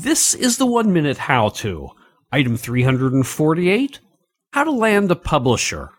[0.00, 1.90] This is the one minute how to.
[2.30, 3.98] Item 348
[4.52, 5.90] How to land a publisher.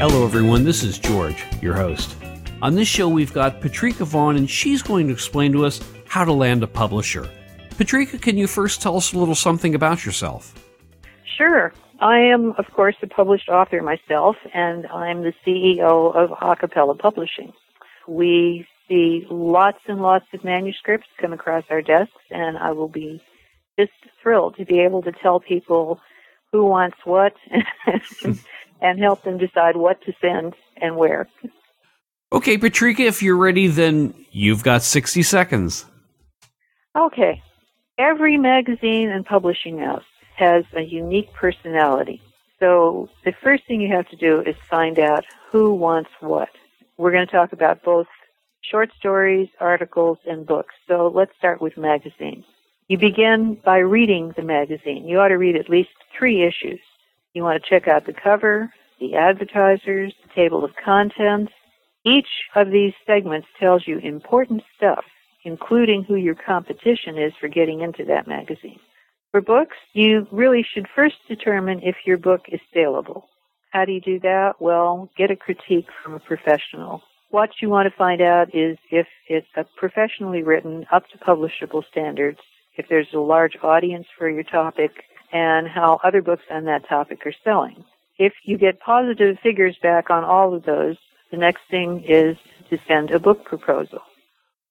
[0.00, 0.64] Hello, everyone.
[0.64, 2.16] This is George, your host.
[2.60, 6.24] On this show, we've got Patrika Vaughn, and she's going to explain to us how
[6.24, 7.30] to land a publisher.
[7.76, 10.54] Patrika, can you first tell us a little something about yourself?
[11.36, 11.72] Sure.
[12.00, 17.52] I am, of course, a published author myself, and I'm the CEO of Acapella Publishing.
[18.08, 23.22] We see lots and lots of manuscripts come across our desks, and I will be
[23.78, 23.92] just
[24.22, 26.00] thrilled to be able to tell people
[26.52, 27.34] who wants what
[28.80, 31.28] and help them decide what to send and where.
[32.32, 35.86] Okay, Patrika, if you're ready, then you've got 60 seconds.
[36.96, 37.42] Okay.
[37.98, 40.04] Every magazine and publishing house
[40.36, 42.22] has a unique personality.
[42.60, 46.48] So the first thing you have to do is find out who wants what.
[46.96, 48.06] We're going to talk about both
[48.62, 50.74] short stories, articles, and books.
[50.86, 52.44] So let's start with magazines.
[52.88, 55.06] You begin by reading the magazine.
[55.06, 56.80] You ought to read at least three issues.
[57.34, 61.52] You want to check out the cover, the advertisers, the table of contents.
[62.04, 65.04] Each of these segments tells you important stuff,
[65.44, 68.80] including who your competition is for getting into that magazine.
[69.30, 73.28] For books, you really should first determine if your book is saleable.
[73.70, 74.54] How do you do that?
[74.60, 77.02] Well, get a critique from a professional.
[77.30, 81.82] What you want to find out is if it's a professionally written, up to publishable
[81.90, 82.38] standards,
[82.76, 84.92] if there's a large audience for your topic,
[85.30, 87.84] and how other books on that topic are selling.
[88.18, 90.96] If you get positive figures back on all of those,
[91.30, 92.36] the next thing is
[92.70, 94.00] to send a book proposal.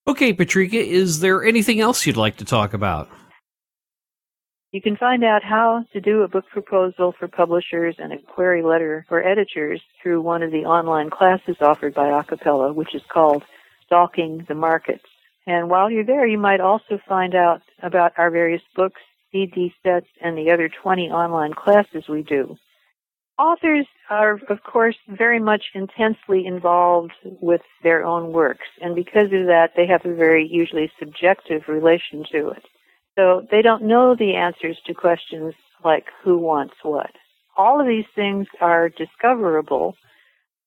[0.07, 3.09] Okay, Patrika, is there anything else you'd like to talk about?
[4.73, 8.61] You can find out how to do a book proposal for publishers and a query
[8.63, 13.43] letter for editors through one of the online classes offered by Acapella, which is called
[13.85, 15.05] Stalking the Markets.
[15.45, 18.99] And while you're there, you might also find out about our various books,
[19.31, 22.57] CD sets, and the other 20 online classes we do.
[23.39, 29.45] Authors are, of course, very much intensely involved with their own works, and because of
[29.47, 32.65] that, they have a very usually subjective relation to it.
[33.17, 37.11] So they don't know the answers to questions like who wants what.
[37.57, 39.95] All of these things are discoverable,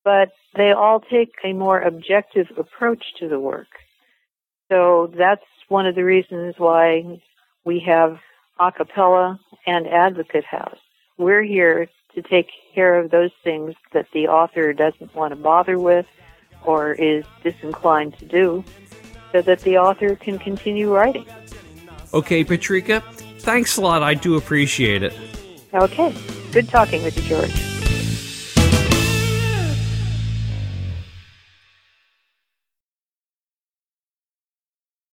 [0.05, 3.69] but they all take a more objective approach to the work.
[4.69, 7.23] So that's one of the reasons why
[7.65, 8.19] we have
[8.59, 10.79] acapella and advocate house.
[11.19, 15.79] We're here to take care of those things that the author doesn't want to bother
[15.79, 16.07] with
[16.65, 18.65] or is disinclined to do
[19.31, 21.27] so that the author can continue writing.
[22.13, 23.03] Okay, Patrika,
[23.41, 24.03] thanks a lot.
[24.03, 25.13] I do appreciate it.
[25.73, 26.15] Okay.
[26.51, 27.70] Good talking with you, George.